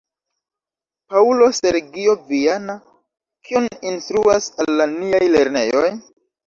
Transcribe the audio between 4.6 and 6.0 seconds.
al ni niaj lernejoj?